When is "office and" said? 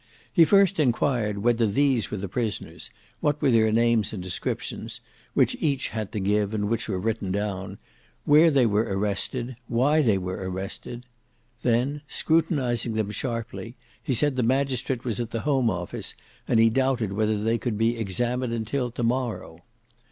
15.69-16.59